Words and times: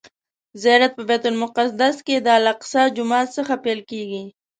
زیارت 0.61 0.91
په 0.95 1.03
بیت 1.09 1.23
المقدس 1.31 1.95
کې 2.05 2.15
د 2.17 2.27
الاقصی 2.37 2.83
جومات 2.95 3.27
څخه 3.37 3.53
پیل 3.63 3.79
کیږي. 3.89 4.23